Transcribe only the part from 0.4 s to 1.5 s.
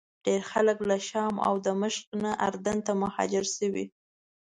خلک له شام